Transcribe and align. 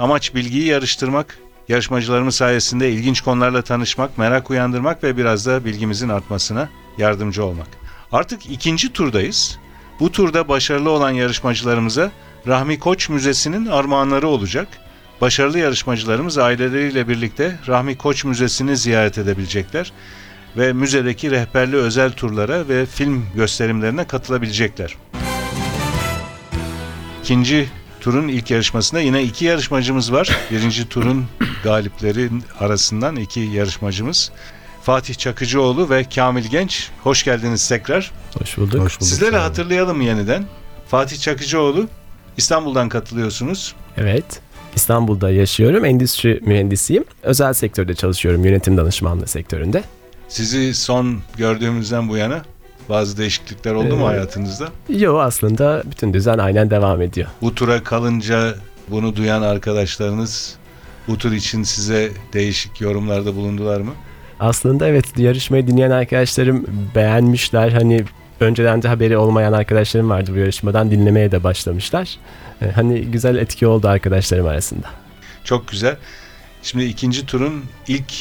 Amaç 0.00 0.34
bilgiyi 0.34 0.66
yarıştırmak, 0.66 1.38
yarışmacılarımız 1.68 2.34
sayesinde 2.34 2.92
ilginç 2.92 3.20
konularla 3.20 3.62
tanışmak, 3.62 4.18
merak 4.18 4.50
uyandırmak 4.50 5.04
ve 5.04 5.16
biraz 5.16 5.46
da 5.46 5.64
bilgimizin 5.64 6.08
artmasına 6.08 6.68
yardımcı 6.98 7.44
olmak. 7.44 7.66
Artık 8.12 8.50
ikinci 8.50 8.92
turdayız. 8.92 9.58
Bu 10.00 10.12
turda 10.12 10.48
başarılı 10.48 10.90
olan 10.90 11.10
yarışmacılarımıza 11.10 12.10
Rahmi 12.46 12.78
Koç 12.78 13.08
Müzesi'nin 13.08 13.66
armağanları 13.66 14.28
olacak. 14.28 14.68
Başarılı 15.20 15.58
yarışmacılarımız 15.58 16.38
aileleriyle 16.38 17.08
birlikte 17.08 17.58
Rahmi 17.68 17.98
Koç 17.98 18.24
Müzesi'ni 18.24 18.76
ziyaret 18.76 19.18
edebilecekler 19.18 19.92
ve 20.56 20.72
müzedeki 20.72 21.30
rehberli 21.30 21.76
özel 21.76 22.12
turlara 22.12 22.68
ve 22.68 22.86
film 22.86 23.26
gösterimlerine 23.34 24.06
katılabilecekler. 24.06 24.96
İkinci 27.22 27.68
turun 28.00 28.28
ilk 28.28 28.50
yarışmasında 28.50 29.00
yine 29.00 29.22
iki 29.22 29.44
yarışmacımız 29.44 30.12
var. 30.12 30.38
Birinci 30.50 30.88
turun 30.88 31.24
galipleri 31.64 32.30
arasından 32.60 33.16
iki 33.16 33.40
yarışmacımız. 33.40 34.30
Fatih 34.82 35.14
Çakıcıoğlu 35.14 35.90
ve 35.90 36.04
Kamil 36.04 36.44
Genç. 36.44 36.88
Hoş 37.02 37.24
geldiniz 37.24 37.68
tekrar. 37.68 38.10
Hoş 38.38 38.58
bulduk. 38.58 38.80
Hoş 38.80 39.00
bulduk. 39.00 39.08
Sizleri 39.08 39.36
hatırlayalım 39.36 40.00
yeniden. 40.00 40.44
Fatih 40.88 41.20
Çakıcıoğlu 41.20 41.88
İstanbul'dan 42.36 42.88
katılıyorsunuz. 42.88 43.74
Evet. 43.96 44.40
İstanbul'da 44.76 45.30
yaşıyorum. 45.30 45.84
Endüstri 45.84 46.40
mühendisiyim. 46.42 47.04
Özel 47.22 47.52
sektörde 47.52 47.94
çalışıyorum. 47.94 48.44
Yönetim 48.44 48.76
danışmanlığı 48.76 49.26
sektöründe. 49.26 49.84
Sizi 50.28 50.74
son 50.74 51.20
gördüğümüzden 51.36 52.08
bu 52.08 52.16
yana 52.16 52.42
bazı 52.90 53.18
değişiklikler 53.18 53.72
oldu 53.74 53.96
mu 53.96 54.06
hayatınızda? 54.06 54.68
Yo 54.88 55.18
aslında 55.18 55.82
bütün 55.90 56.12
düzen 56.14 56.38
aynen 56.38 56.70
devam 56.70 57.02
ediyor. 57.02 57.28
Bu 57.42 57.54
tura 57.54 57.82
kalınca 57.84 58.54
bunu 58.88 59.16
duyan 59.16 59.42
arkadaşlarınız 59.42 60.56
bu 61.08 61.18
tur 61.18 61.32
için 61.32 61.62
size 61.62 62.10
değişik 62.32 62.80
yorumlarda 62.80 63.36
bulundular 63.36 63.80
mı? 63.80 63.92
Aslında 64.40 64.88
evet 64.88 65.18
yarışmayı 65.18 65.66
dinleyen 65.66 65.90
arkadaşlarım 65.90 66.66
beğenmişler. 66.94 67.72
Hani 67.72 68.04
önceden 68.40 68.82
de 68.82 68.88
haberi 68.88 69.16
olmayan 69.16 69.52
arkadaşlarım 69.52 70.10
vardı 70.10 70.30
bu 70.34 70.38
yarışmadan 70.38 70.90
dinlemeye 70.90 71.32
de 71.32 71.44
başlamışlar. 71.44 72.16
Ee, 72.62 72.70
Hani 72.70 73.00
güzel 73.02 73.36
etki 73.36 73.66
oldu 73.66 73.88
arkadaşlarım 73.88 74.46
arasında. 74.46 74.86
Çok 75.44 75.68
güzel. 75.68 75.96
Şimdi 76.62 76.84
ikinci 76.84 77.26
turun 77.26 77.64
ilk 77.88 78.12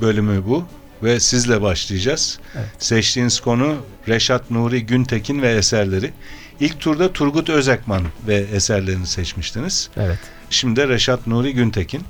bölümü 0.00 0.42
bu 0.46 0.64
ve 1.02 1.20
sizle 1.20 1.62
başlayacağız. 1.62 2.38
Evet. 2.54 2.68
Seçtiğiniz 2.78 3.40
konu 3.40 3.76
Reşat 4.08 4.50
Nuri 4.50 4.86
Güntekin 4.86 5.42
ve 5.42 5.52
eserleri. 5.52 6.12
İlk 6.60 6.80
turda 6.80 7.12
Turgut 7.12 7.50
Özekman 7.50 8.02
ve 8.26 8.34
eserlerini 8.34 9.06
seçmiştiniz. 9.06 9.90
Evet. 9.96 10.18
Şimdi 10.50 10.80
de 10.80 10.88
Reşat 10.88 11.26
Nuri 11.26 11.54
Güntekin. 11.54 12.02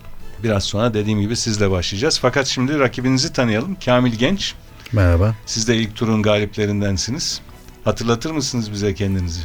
Biraz 0.43 0.65
sonra 0.65 0.95
dediğim 0.95 1.21
gibi 1.21 1.37
sizle 1.37 1.71
başlayacağız. 1.71 2.19
Fakat 2.19 2.47
şimdi 2.47 2.79
rakibinizi 2.79 3.33
tanıyalım. 3.33 3.77
Kamil 3.85 4.12
Genç. 4.12 4.55
Merhaba. 4.93 5.35
Siz 5.47 5.69
de 5.69 5.77
ilk 5.77 5.97
turun 5.97 6.23
galiplerindensiniz. 6.23 7.41
Hatırlatır 7.85 8.31
mısınız 8.31 8.73
bize 8.73 8.95
kendinizi? 8.95 9.41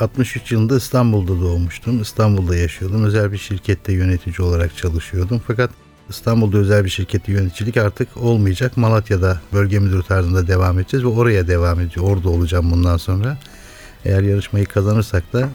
63 0.00 0.52
yılında 0.52 0.76
İstanbul'da 0.76 1.40
doğmuştum. 1.40 2.02
İstanbul'da 2.02 2.56
yaşıyordum. 2.56 3.04
Özel 3.04 3.32
bir 3.32 3.38
şirkette 3.38 3.92
yönetici 3.92 4.48
olarak 4.48 4.76
çalışıyordum. 4.76 5.42
Fakat 5.46 5.70
İstanbul'da 6.10 6.58
özel 6.58 6.84
bir 6.84 6.90
şirkette 6.90 7.32
yöneticilik 7.32 7.76
artık 7.76 8.16
olmayacak. 8.16 8.76
Malatya'da 8.76 9.40
bölge 9.52 9.78
müdürü 9.78 10.02
tarzında 10.02 10.48
devam 10.48 10.78
edeceğiz 10.78 11.04
ve 11.04 11.08
oraya 11.08 11.48
devam 11.48 11.80
edeceğiz. 11.80 12.10
Orada 12.10 12.28
olacağım 12.28 12.70
bundan 12.70 12.96
sonra. 12.96 13.38
Eğer 14.04 14.22
yarışmayı 14.22 14.66
kazanırsak 14.66 15.32
da 15.32 15.48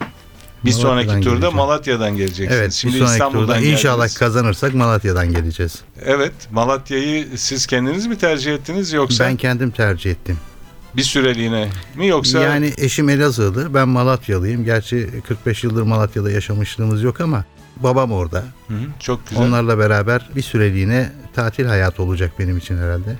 Bir 0.65 0.71
Malatya'dan 0.71 0.81
sonraki 0.89 1.07
turda 1.07 1.29
geleceğim. 1.29 1.55
Malatya'dan 1.55 2.17
geleceksiniz. 2.17 2.51
Evet, 2.59 2.73
Şimdi 2.73 2.93
bir 2.93 2.99
sonraki 2.99 3.13
İstanbul'dan 3.13 3.57
turda 3.57 3.67
inşallah 3.69 3.95
geldiniz. 3.97 4.17
kazanırsak 4.17 4.73
Malatya'dan 4.73 5.31
geleceğiz. 5.31 5.81
Evet, 6.05 6.33
Malatya'yı 6.51 7.27
siz 7.35 7.65
kendiniz 7.67 8.07
mi 8.07 8.17
tercih 8.17 8.53
ettiniz 8.53 8.93
yoksa 8.93 9.23
Ben 9.23 9.35
kendim 9.37 9.71
tercih 9.71 10.11
ettim. 10.11 10.37
bir 10.95 11.03
süreliğine 11.03 11.69
mi 11.95 12.07
yoksa 12.07 12.39
Yani 12.41 12.73
eşim 12.77 13.09
Elazığlı, 13.09 13.73
ben 13.73 13.89
Malatyalıyım. 13.89 14.65
Gerçi 14.65 15.09
45 15.27 15.63
yıldır 15.63 15.81
Malatya'da 15.81 16.31
yaşamışlığımız 16.31 17.03
yok 17.03 17.21
ama 17.21 17.45
babam 17.77 18.11
orada. 18.11 18.43
Hı 18.67 18.73
hı, 18.73 18.85
çok 18.99 19.29
güzel. 19.29 19.43
Onlarla 19.43 19.77
beraber 19.77 20.29
bir 20.35 20.41
süreliğine 20.41 21.11
tatil 21.33 21.65
hayatı 21.65 22.03
olacak 22.03 22.31
benim 22.39 22.57
için 22.57 22.77
herhalde. 22.77 23.15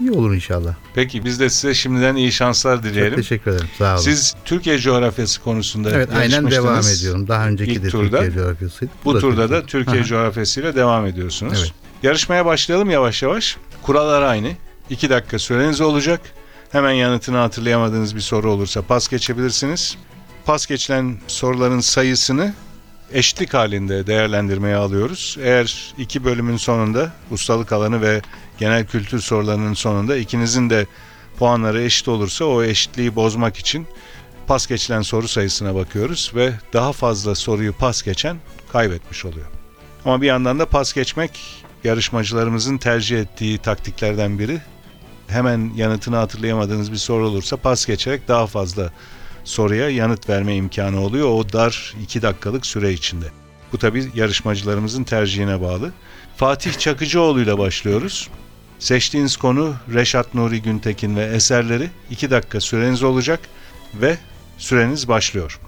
İyi 0.00 0.10
olur 0.10 0.34
inşallah. 0.34 0.74
Peki 0.94 1.24
biz 1.24 1.40
de 1.40 1.50
size 1.50 1.74
şimdiden 1.74 2.16
iyi 2.16 2.32
şanslar 2.32 2.76
Çok 2.76 2.84
dileyelim. 2.84 3.16
teşekkür 3.16 3.50
ederim. 3.50 3.68
Sağ 3.78 3.94
olun. 3.94 4.02
Siz 4.02 4.34
Türkiye 4.44 4.78
coğrafyası 4.78 5.42
konusunda 5.42 5.90
evet 5.90 6.08
aynen 6.16 6.50
devam 6.50 6.80
ediyorum. 6.80 7.28
Daha 7.28 7.48
önceki 7.48 7.72
İlk 7.72 7.82
de 7.84 7.88
turda. 7.88 8.20
Türkiye 8.20 8.44
coğrafyasıydı. 8.44 8.92
Bu 9.04 9.14
da 9.14 9.18
turda 9.20 9.50
da 9.50 9.60
Türkiye. 9.60 9.84
Türkiye 9.84 10.00
Aha. 10.00 10.08
coğrafyasıyla 10.08 10.74
devam 10.74 11.06
ediyorsunuz. 11.06 11.58
Evet. 11.62 11.72
Yarışmaya 12.02 12.46
başlayalım 12.46 12.90
yavaş 12.90 13.22
yavaş. 13.22 13.56
Kurallar 13.82 14.22
aynı. 14.22 14.48
2 14.90 15.10
dakika 15.10 15.38
süreniz 15.38 15.80
olacak. 15.80 16.20
Hemen 16.72 16.92
yanıtını 16.92 17.36
hatırlayamadığınız 17.36 18.16
bir 18.16 18.20
soru 18.20 18.50
olursa 18.50 18.82
pas 18.82 19.08
geçebilirsiniz. 19.08 19.96
Pas 20.44 20.66
geçilen 20.66 21.16
soruların 21.26 21.80
sayısını 21.80 22.54
eşitlik 23.12 23.54
halinde 23.54 24.06
değerlendirmeye 24.06 24.76
alıyoruz. 24.76 25.36
Eğer 25.40 25.94
iki 25.98 26.24
bölümün 26.24 26.56
sonunda 26.56 27.12
ustalık 27.30 27.72
alanı 27.72 28.02
ve 28.02 28.22
genel 28.58 28.86
kültür 28.86 29.20
sorularının 29.20 29.74
sonunda 29.74 30.16
ikinizin 30.16 30.70
de 30.70 30.86
puanları 31.38 31.82
eşit 31.82 32.08
olursa 32.08 32.44
o 32.44 32.62
eşitliği 32.62 33.16
bozmak 33.16 33.56
için 33.56 33.86
pas 34.46 34.66
geçilen 34.66 35.02
soru 35.02 35.28
sayısına 35.28 35.74
bakıyoruz 35.74 36.32
ve 36.34 36.52
daha 36.72 36.92
fazla 36.92 37.34
soruyu 37.34 37.72
pas 37.72 38.02
geçen 38.02 38.36
kaybetmiş 38.72 39.24
oluyor. 39.24 39.46
Ama 40.04 40.22
bir 40.22 40.26
yandan 40.26 40.58
da 40.58 40.66
pas 40.66 40.92
geçmek 40.92 41.40
yarışmacılarımızın 41.84 42.78
tercih 42.78 43.20
ettiği 43.20 43.58
taktiklerden 43.58 44.38
biri. 44.38 44.60
Hemen 45.26 45.72
yanıtını 45.76 46.16
hatırlayamadığınız 46.16 46.92
bir 46.92 46.96
soru 46.96 47.28
olursa 47.28 47.56
pas 47.56 47.86
geçerek 47.86 48.28
daha 48.28 48.46
fazla 48.46 48.90
soruya 49.44 49.90
yanıt 49.90 50.28
verme 50.28 50.56
imkanı 50.56 51.00
oluyor 51.00 51.28
o 51.28 51.52
dar 51.52 51.94
2 52.02 52.22
dakikalık 52.22 52.66
süre 52.66 52.92
içinde. 52.92 53.26
Bu 53.72 53.78
tabi 53.78 54.10
yarışmacılarımızın 54.14 55.04
tercihine 55.04 55.60
bağlı. 55.60 55.92
Fatih 56.36 56.78
Çakıcıoğlu 56.78 57.40
ile 57.40 57.58
başlıyoruz. 57.58 58.28
Seçtiğiniz 58.78 59.36
konu 59.36 59.74
Reşat 59.94 60.34
Nuri 60.34 60.62
Güntekin 60.62 61.16
ve 61.16 61.24
eserleri 61.24 61.90
2 62.10 62.30
dakika 62.30 62.60
süreniz 62.60 63.02
olacak 63.02 63.40
ve 63.94 64.18
süreniz 64.58 65.08
başlıyor. 65.08 65.60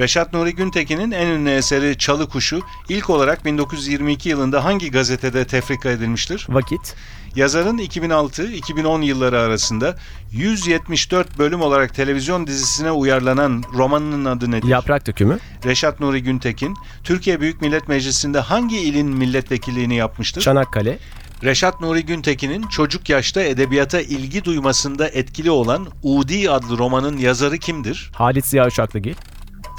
Reşat 0.00 0.32
Nuri 0.32 0.54
Güntekin'in 0.54 1.10
en 1.10 1.26
ünlü 1.26 1.50
eseri 1.50 1.98
Çalı 1.98 2.28
Kuşu 2.28 2.60
ilk 2.88 3.10
olarak 3.10 3.44
1922 3.44 4.28
yılında 4.28 4.64
hangi 4.64 4.90
gazetede 4.90 5.44
tefrika 5.46 5.90
edilmiştir? 5.90 6.46
Vakit. 6.48 6.94
Yazarın 7.36 7.78
2006-2010 7.78 9.04
yılları 9.04 9.40
arasında 9.40 9.96
174 10.32 11.38
bölüm 11.38 11.60
olarak 11.60 11.94
televizyon 11.94 12.46
dizisine 12.46 12.90
uyarlanan 12.90 13.64
romanının 13.74 14.24
adı 14.24 14.50
nedir? 14.50 14.68
Yaprak 14.68 15.06
dökümü. 15.06 15.38
Reşat 15.64 16.00
Nuri 16.00 16.22
Güntekin, 16.22 16.76
Türkiye 17.04 17.40
Büyük 17.40 17.62
Millet 17.62 17.88
Meclisi'nde 17.88 18.40
hangi 18.40 18.78
ilin 18.78 19.06
milletvekilliğini 19.06 19.94
yapmıştır? 19.94 20.40
Çanakkale. 20.40 20.98
Reşat 21.44 21.80
Nuri 21.80 22.04
Güntekin'in 22.06 22.62
çocuk 22.62 23.08
yaşta 23.08 23.42
edebiyata 23.42 24.00
ilgi 24.00 24.44
duymasında 24.44 25.08
etkili 25.08 25.50
olan 25.50 25.88
Udi 26.02 26.50
adlı 26.50 26.78
romanın 26.78 27.16
yazarı 27.16 27.58
kimdir? 27.58 28.10
Halit 28.14 28.46
Ziya 28.46 28.66
Uşaklıgil. 28.66 29.14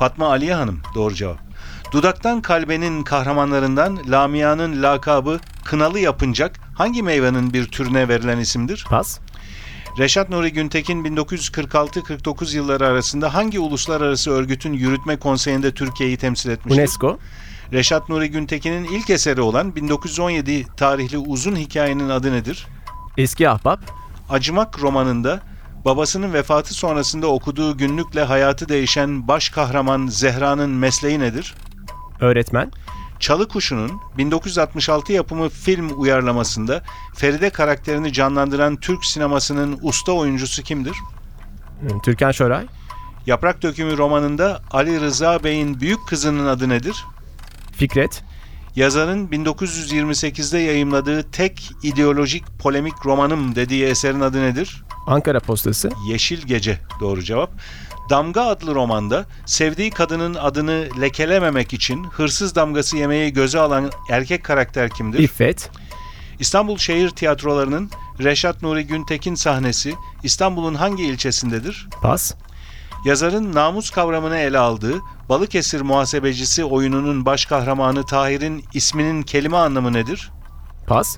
Fatma 0.01 0.27
Aliye 0.27 0.53
Hanım 0.53 0.79
doğru 0.95 1.13
cevap. 1.13 1.37
Dudaktan 1.91 2.41
Kalbe'nin 2.41 3.03
kahramanlarından 3.03 3.99
Lamia'nın 4.07 4.83
lakabı 4.83 5.39
Kınalı 5.63 5.99
Yapıncak 5.99 6.59
hangi 6.75 7.03
meyvenin 7.03 7.53
bir 7.53 7.65
türüne 7.65 8.07
verilen 8.07 8.37
isimdir? 8.37 8.85
Pas. 8.89 9.19
Reşat 9.97 10.29
Nuri 10.29 10.53
Güntekin 10.53 11.03
1946-49 11.03 12.55
yılları 12.55 12.87
arasında 12.87 13.33
hangi 13.33 13.59
uluslararası 13.59 14.31
örgütün 14.31 14.73
yürütme 14.73 15.17
konseyinde 15.17 15.71
Türkiye'yi 15.71 16.17
temsil 16.17 16.49
etmiştir? 16.49 16.81
UNESCO. 16.81 17.19
Reşat 17.73 18.09
Nuri 18.09 18.31
Güntekin'in 18.31 18.83
ilk 18.83 19.09
eseri 19.09 19.41
olan 19.41 19.75
1917 19.75 20.67
tarihli 20.77 21.17
uzun 21.17 21.55
hikayenin 21.55 22.09
adı 22.09 22.31
nedir? 22.31 22.67
Eski 23.17 23.49
Ahbap. 23.49 23.79
Acımak 24.29 24.81
romanında 24.81 25.41
Babasının 25.85 26.33
vefatı 26.33 26.73
sonrasında 26.73 27.27
okuduğu 27.27 27.77
günlükle 27.77 28.23
hayatı 28.23 28.69
değişen 28.69 29.27
baş 29.27 29.49
kahraman 29.49 30.07
Zehra'nın 30.07 30.69
mesleği 30.69 31.19
nedir? 31.19 31.55
Öğretmen. 32.19 32.71
Çalı 33.19 33.47
Kuşu'nun 33.47 33.91
1966 34.17 35.13
yapımı 35.13 35.49
film 35.49 36.01
uyarlamasında 36.01 36.83
Feride 37.15 37.49
karakterini 37.49 38.13
canlandıran 38.13 38.75
Türk 38.75 39.05
sinemasının 39.05 39.79
usta 39.81 40.11
oyuncusu 40.11 40.63
kimdir? 40.63 40.95
Türkan 42.03 42.31
Şoray. 42.31 42.65
Yaprak 43.25 43.61
Dökümü 43.61 43.97
romanında 43.97 44.61
Ali 44.71 45.01
Rıza 45.01 45.43
Bey'in 45.43 45.79
büyük 45.79 46.07
kızının 46.07 46.45
adı 46.45 46.69
nedir? 46.69 47.05
Fikret. 47.71 48.23
Yazarın 48.75 49.27
1928'de 49.27 50.59
yayımladığı 50.59 51.31
tek 51.31 51.71
ideolojik 51.83 52.43
polemik 52.59 53.05
romanım 53.05 53.55
dediği 53.55 53.85
eserin 53.85 54.19
adı 54.21 54.41
nedir? 54.41 54.83
Ankara 55.07 55.39
Postası. 55.39 55.89
Yeşil 56.07 56.41
Gece 56.41 56.79
doğru 56.99 57.23
cevap. 57.23 57.51
Damga 58.09 58.41
adlı 58.41 58.75
romanda 58.75 59.25
sevdiği 59.45 59.91
kadının 59.91 60.33
adını 60.33 60.87
lekelememek 61.01 61.73
için 61.73 62.03
hırsız 62.03 62.55
damgası 62.55 62.97
yemeği 62.97 63.33
göze 63.33 63.59
alan 63.59 63.91
erkek 64.09 64.43
karakter 64.43 64.89
kimdir? 64.89 65.19
İffet. 65.19 65.69
İstanbul 66.39 66.77
Şehir 66.77 67.09
Tiyatroları'nın 67.09 67.91
Reşat 68.19 68.61
Nuri 68.61 68.87
Güntekin 68.87 69.35
sahnesi 69.35 69.93
İstanbul'un 70.23 70.75
hangi 70.75 71.03
ilçesindedir? 71.03 71.87
Pas. 72.01 72.33
Yazarın 73.05 73.53
namus 73.53 73.89
kavramını 73.89 74.37
ele 74.37 74.57
aldığı 74.57 75.01
Balıkesir 75.29 75.81
Muhasebecisi 75.81 76.65
oyununun 76.65 77.25
baş 77.25 77.45
kahramanı 77.45 78.05
Tahir'in 78.05 78.65
isminin 78.73 79.23
kelime 79.23 79.57
anlamı 79.57 79.93
nedir? 79.93 80.31
Pas. 80.87 81.17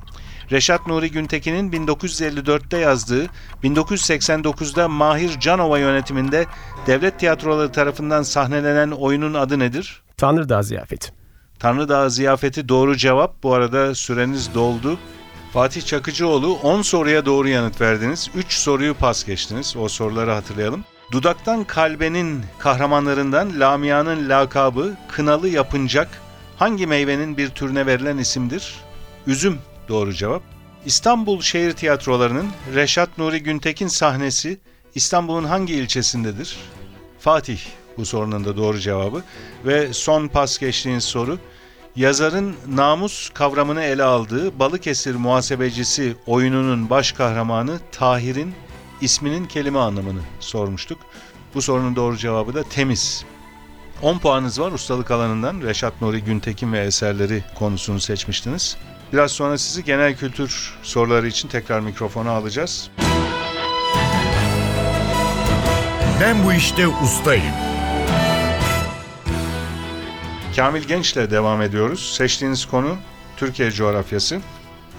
Reşat 0.52 0.88
Nuri 0.88 1.12
Güntekin'in 1.12 1.72
1954'te 1.72 2.78
yazdığı, 2.78 3.28
1989'da 3.64 4.88
Mahir 4.88 5.40
Canova 5.40 5.80
yönetiminde 5.80 6.46
devlet 6.88 7.20
tiyatroları 7.20 7.72
tarafından 7.72 8.24
sahnelenen 8.24 8.92
oyunun 8.92 9.34
adı 9.34 9.60
nedir? 9.60 10.04
Tanrıdağ 10.18 10.64
Ziyafeti. 10.64 11.14
Tanrıdağ 11.60 12.10
Ziyafeti 12.10 12.70
doğru 12.70 12.98
cevap. 12.98 13.44
Bu 13.44 13.54
arada 13.54 13.96
süreniz 13.96 14.54
doldu. 14.54 14.98
Fatih 15.54 15.82
Çakıcıoğlu 15.82 16.54
10 16.54 16.82
soruya 16.82 17.26
doğru 17.26 17.48
yanıt 17.48 17.82
verdiniz. 17.82 18.30
3 18.36 18.54
soruyu 18.54 18.94
pas 18.94 19.26
geçtiniz. 19.26 19.76
O 19.78 19.90
soruları 19.90 20.32
hatırlayalım. 20.32 20.84
Dudaktan 21.14 21.64
Kalbe'nin 21.64 22.42
kahramanlarından 22.60 23.60
Lamia'nın 23.60 24.30
lakabı 24.30 24.96
Kınalı 25.12 25.50
Yapıncak 25.50 26.08
hangi 26.58 26.88
meyvenin 26.88 27.38
bir 27.38 27.50
türüne 27.50 27.86
verilen 27.86 28.18
isimdir? 28.18 28.76
Üzüm 29.28 29.60
doğru 29.90 30.14
cevap. 30.14 30.42
İstanbul 30.86 31.42
Şehir 31.42 31.74
Tiyatroları'nın 31.74 32.48
Reşat 32.76 33.18
Nuri 33.18 33.44
Güntekin 33.44 33.88
sahnesi 33.88 34.60
İstanbul'un 34.96 35.44
hangi 35.44 35.74
ilçesindedir? 35.74 36.58
Fatih 37.20 37.60
bu 37.98 38.06
sorunun 38.06 38.46
da 38.46 38.58
doğru 38.58 38.80
cevabı. 38.80 39.24
Ve 39.66 39.94
son 39.94 40.28
pas 40.28 40.58
geçtiğiniz 40.58 41.04
soru. 41.04 41.40
Yazarın 41.96 42.56
namus 42.68 43.30
kavramını 43.30 43.84
ele 43.84 44.04
aldığı 44.04 44.60
Balıkesir 44.60 45.16
Muhasebecisi 45.16 46.16
oyununun 46.26 46.90
baş 46.90 47.12
kahramanı 47.12 47.80
Tahir'in 47.92 48.54
isminin 49.04 49.46
kelime 49.46 49.80
anlamını 49.80 50.22
sormuştuk. 50.40 51.00
Bu 51.54 51.62
sorunun 51.62 51.96
doğru 51.96 52.18
cevabı 52.18 52.54
da 52.54 52.64
temiz. 52.64 53.26
10 54.02 54.18
puanınız 54.18 54.60
var 54.60 54.72
ustalık 54.72 55.12
alanından. 55.12 55.62
Reşat 55.62 56.02
Nuri 56.02 56.24
Güntekin 56.24 56.74
ve 56.74 56.80
eserleri 56.80 57.44
konusunu 57.56 58.00
seçmiştiniz. 58.00 58.78
Biraz 59.14 59.32
sonra 59.32 59.58
sizi 59.58 59.84
genel 59.84 60.16
kültür 60.16 60.74
soruları 60.84 61.28
için 61.28 61.48
tekrar 61.48 61.80
mikrofona 61.80 62.32
alacağız. 62.32 62.90
Ben 66.22 66.46
bu 66.46 66.54
işte 66.54 66.88
ustayım. 66.88 67.54
Kamil 70.56 70.84
Genç'le 70.84 71.16
devam 71.16 71.62
ediyoruz. 71.62 72.14
Seçtiğiniz 72.18 72.66
konu 72.66 72.96
Türkiye 73.38 73.72
coğrafyası. 73.72 74.42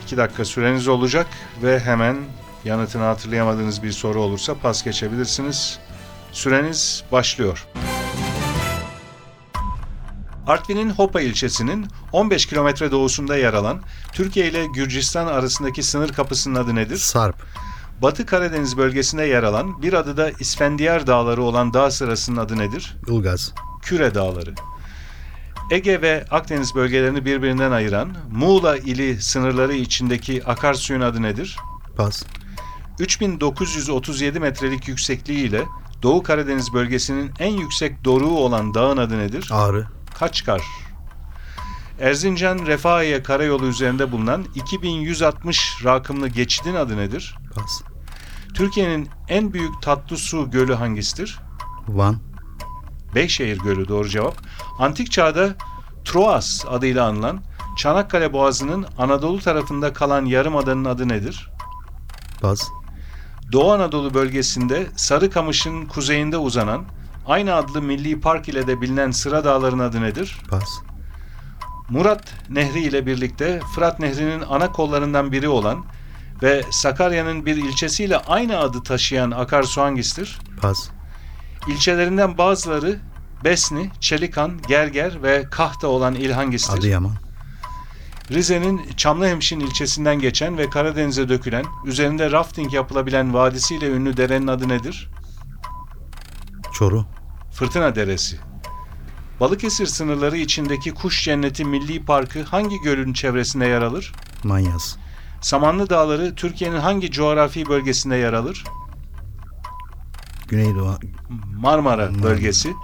2 0.04 0.16
dakika 0.16 0.44
süreniz 0.44 0.88
olacak 0.88 1.26
ve 1.62 1.80
hemen 1.80 2.16
yanıtını 2.64 3.02
hatırlayamadığınız 3.02 3.82
bir 3.82 3.92
soru 3.92 4.20
olursa 4.20 4.54
pas 4.54 4.84
geçebilirsiniz. 4.84 5.78
Süreniz 6.32 7.04
başlıyor. 7.12 7.66
Artvin'in 10.46 10.90
Hopa 10.90 11.20
ilçesinin 11.20 11.86
15 12.12 12.46
kilometre 12.46 12.90
doğusunda 12.90 13.36
yer 13.36 13.54
alan 13.54 13.80
Türkiye 14.12 14.48
ile 14.48 14.66
Gürcistan 14.66 15.26
arasındaki 15.26 15.82
sınır 15.82 16.12
kapısının 16.12 16.54
adı 16.54 16.74
nedir? 16.74 16.96
Sarp. 16.96 17.36
Batı 18.02 18.26
Karadeniz 18.26 18.76
bölgesinde 18.76 19.24
yer 19.24 19.42
alan 19.42 19.82
bir 19.82 19.92
adı 19.92 20.16
da 20.16 20.30
İsfendiyar 20.40 21.06
Dağları 21.06 21.42
olan 21.42 21.74
dağ 21.74 21.90
sırasının 21.90 22.36
adı 22.36 22.58
nedir? 22.58 22.96
Ilgaz. 23.08 23.54
Küre 23.82 24.14
Dağları. 24.14 24.54
Ege 25.70 26.02
ve 26.02 26.24
Akdeniz 26.30 26.74
bölgelerini 26.74 27.24
birbirinden 27.24 27.70
ayıran 27.72 28.16
Muğla 28.30 28.76
ili 28.76 29.22
sınırları 29.22 29.74
içindeki 29.74 30.44
akarsuyun 30.44 31.00
adı 31.00 31.22
nedir? 31.22 31.56
Pas. 31.96 32.22
3937 32.98 34.40
metrelik 34.40 34.88
yüksekliği 34.88 35.48
ile 35.48 35.64
Doğu 36.02 36.22
Karadeniz 36.22 36.72
bölgesinin 36.72 37.32
en 37.38 37.52
yüksek 37.52 38.04
doruğu 38.04 38.38
olan 38.38 38.74
dağın 38.74 38.96
adı 38.96 39.18
nedir? 39.18 39.48
Ağrı. 39.52 39.86
Kaçkar. 40.18 40.62
Erzincan 42.00 42.66
Refahiye 42.66 43.22
Karayolu 43.22 43.66
üzerinde 43.66 44.12
bulunan 44.12 44.44
2160 44.54 45.84
rakımlı 45.84 46.28
geçidin 46.28 46.74
adı 46.74 46.96
nedir? 46.96 47.34
Pas. 47.54 47.82
Türkiye'nin 48.54 49.08
en 49.28 49.52
büyük 49.52 49.82
tatlı 49.82 50.16
su 50.16 50.50
gölü 50.50 50.74
hangisidir? 50.74 51.38
Van. 51.88 52.16
Beyşehir 53.14 53.58
Gölü 53.58 53.88
doğru 53.88 54.08
cevap. 54.08 54.36
Antik 54.78 55.12
çağda 55.12 55.54
Troas 56.04 56.64
adıyla 56.68 57.06
anılan 57.06 57.40
Çanakkale 57.76 58.32
Boğazı'nın 58.32 58.86
Anadolu 58.98 59.40
tarafında 59.40 59.92
kalan 59.92 60.24
yarımadanın 60.24 60.84
adı 60.84 61.08
nedir? 61.08 61.50
Pas. 62.40 62.62
Doğu 63.54 63.72
Anadolu 63.72 64.14
bölgesinde 64.14 64.86
Sarıkamış'ın 64.96 65.86
kuzeyinde 65.86 66.36
uzanan 66.36 66.84
aynı 67.26 67.54
adlı 67.54 67.82
milli 67.82 68.20
park 68.20 68.48
ile 68.48 68.66
de 68.66 68.80
bilinen 68.80 69.10
Sıra 69.10 69.44
Dağları'nın 69.44 69.82
adı 69.82 70.02
nedir? 70.02 70.38
Pas. 70.50 70.68
Murat 71.88 72.34
Nehri 72.50 72.80
ile 72.80 73.06
birlikte 73.06 73.60
Fırat 73.74 74.00
Nehri'nin 74.00 74.40
ana 74.40 74.72
kollarından 74.72 75.32
biri 75.32 75.48
olan 75.48 75.84
ve 76.42 76.64
Sakarya'nın 76.70 77.46
bir 77.46 77.56
ilçesiyle 77.56 78.18
aynı 78.18 78.58
adı 78.58 78.82
taşıyan 78.82 79.30
akarsu 79.30 79.82
hangisidir? 79.82 80.38
Pas. 80.60 80.88
İlçelerinden 81.68 82.38
bazıları 82.38 83.00
Besni, 83.44 83.90
Çelikan, 84.00 84.62
Gerger 84.68 85.22
ve 85.22 85.44
Kahta 85.50 85.88
olan 85.88 86.14
il 86.14 86.30
hangisidir? 86.30 86.78
Adıyaman. 86.78 87.23
Rize'nin 88.30 88.82
Çamlıhemşin 88.96 89.60
ilçesinden 89.60 90.18
geçen 90.18 90.58
ve 90.58 90.70
Karadeniz'e 90.70 91.28
dökülen, 91.28 91.64
üzerinde 91.84 92.30
rafting 92.30 92.74
yapılabilen 92.74 93.34
vadisiyle 93.34 93.90
ünlü 93.90 94.16
derenin 94.16 94.46
adı 94.46 94.68
nedir? 94.68 95.10
Çoru. 96.72 97.06
Fırtına 97.52 97.94
Deresi. 97.94 98.38
Balıkesir 99.40 99.86
sınırları 99.86 100.36
içindeki 100.36 100.94
Kuş 100.94 101.24
Cenneti 101.24 101.64
Milli 101.64 102.04
Parkı 102.04 102.42
hangi 102.42 102.80
gölün 102.80 103.12
çevresinde 103.12 103.66
yer 103.66 103.82
alır? 103.82 104.12
Manyas. 104.44 104.96
Samanlı 105.40 105.90
Dağları 105.90 106.34
Türkiye'nin 106.34 106.78
hangi 106.78 107.10
coğrafi 107.10 107.66
bölgesinde 107.66 108.16
yer 108.16 108.32
alır? 108.32 108.64
Güneydoğu. 110.48 110.98
Marmara 111.60 112.22
bölgesi. 112.22 112.74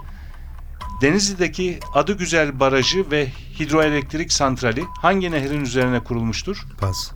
Denizli'deki 1.00 1.80
Adı 1.94 2.12
Güzel 2.12 2.60
Barajı 2.60 3.10
ve 3.10 3.28
hidroelektrik 3.60 4.32
santrali 4.32 4.84
hangi 5.02 5.30
nehrin 5.30 5.64
üzerine 5.64 6.04
kurulmuştur? 6.04 6.66
Pas. 6.80 7.10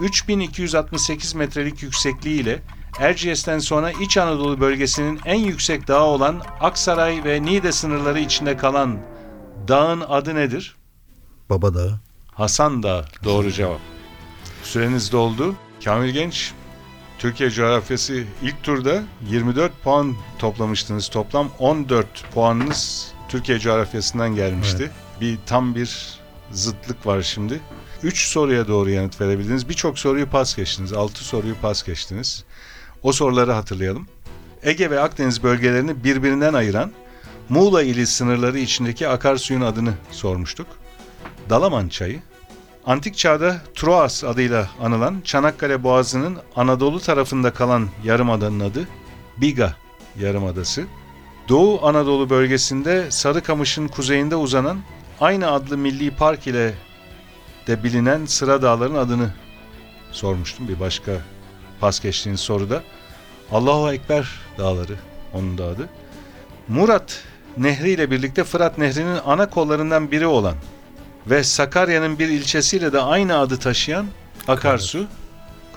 3268 0.00 1.34
metrelik 1.34 1.82
yüksekliği 1.82 2.40
ile 2.40 2.62
Erciyes'ten 2.98 3.58
sonra 3.58 3.90
İç 3.90 4.16
Anadolu 4.18 4.60
bölgesinin 4.60 5.20
en 5.24 5.38
yüksek 5.38 5.88
dağı 5.88 6.04
olan 6.04 6.42
Aksaray 6.60 7.24
ve 7.24 7.42
Niğde 7.42 7.72
sınırları 7.72 8.20
içinde 8.20 8.56
kalan 8.56 8.98
dağın 9.68 10.00
adı 10.00 10.34
nedir? 10.34 10.76
Baba 11.50 11.74
Dağı. 11.74 12.00
Hasan 12.34 12.82
Dağı 12.82 13.04
doğru 13.24 13.52
cevap. 13.52 13.80
Süreniz 14.62 15.12
doldu. 15.12 15.54
Kamil 15.84 16.10
Genç, 16.10 16.52
Türkiye 17.22 17.50
coğrafyası 17.50 18.24
ilk 18.42 18.62
turda 18.62 19.02
24 19.28 19.72
puan 19.84 20.14
toplamıştınız. 20.38 21.08
Toplam 21.08 21.50
14 21.58 22.06
puanınız 22.34 23.12
Türkiye 23.28 23.58
coğrafyasından 23.58 24.34
gelmişti. 24.34 24.90
Bir 25.20 25.38
tam 25.46 25.74
bir 25.74 26.18
zıtlık 26.52 27.06
var 27.06 27.22
şimdi. 27.22 27.60
3 28.02 28.26
soruya 28.26 28.68
doğru 28.68 28.90
yanıt 28.90 29.20
verebildiniz. 29.20 29.68
Birçok 29.68 29.98
soruyu 29.98 30.30
pas 30.30 30.56
geçtiniz. 30.56 30.92
6 30.92 31.24
soruyu 31.24 31.54
pas 31.62 31.82
geçtiniz. 31.82 32.44
O 33.02 33.12
soruları 33.12 33.52
hatırlayalım. 33.52 34.08
Ege 34.62 34.90
ve 34.90 35.00
Akdeniz 35.00 35.42
bölgelerini 35.42 36.04
birbirinden 36.04 36.54
ayıran 36.54 36.92
Muğla 37.48 37.82
ili 37.82 38.06
sınırları 38.06 38.58
içindeki 38.58 39.08
akarsuyun 39.08 39.60
adını 39.60 39.94
sormuştuk. 40.10 40.66
Dalaman 41.50 41.88
çayı, 41.88 42.22
Antik 42.86 43.16
çağda 43.16 43.60
Troas 43.74 44.24
adıyla 44.24 44.70
anılan 44.80 45.20
Çanakkale 45.24 45.82
Boğazı'nın 45.82 46.38
Anadolu 46.56 47.00
tarafında 47.00 47.52
kalan 47.52 47.88
yarımadanın 48.04 48.60
adı 48.60 48.88
Biga 49.36 49.76
Yarımadası. 50.20 50.84
Doğu 51.48 51.86
Anadolu 51.86 52.30
bölgesinde 52.30 53.10
Sarıkamış'ın 53.10 53.88
kuzeyinde 53.88 54.36
uzanan 54.36 54.78
aynı 55.20 55.50
adlı 55.50 55.78
milli 55.78 56.10
park 56.10 56.46
ile 56.46 56.74
de 57.66 57.84
bilinen 57.84 58.26
Sıra 58.26 58.62
Dağların 58.62 58.94
adını 58.94 59.34
sormuştum 60.12 60.68
bir 60.68 60.80
başka 60.80 61.12
pas 61.80 62.00
geçtiğiniz 62.00 62.40
soruda. 62.40 62.82
Allahu 63.52 63.92
Ekber 63.92 64.28
Dağları 64.58 64.94
onun 65.34 65.58
da 65.58 65.64
adı. 65.64 65.88
Murat 66.68 67.22
Nehri 67.56 67.90
ile 67.90 68.10
birlikte 68.10 68.44
Fırat 68.44 68.78
Nehri'nin 68.78 69.18
ana 69.26 69.50
kollarından 69.50 70.10
biri 70.10 70.26
olan 70.26 70.54
ve 71.26 71.44
Sakarya'nın 71.44 72.18
bir 72.18 72.28
ilçesiyle 72.28 72.92
de 72.92 73.00
aynı 73.00 73.38
adı 73.38 73.56
taşıyan 73.56 74.06
akarsu 74.48 75.06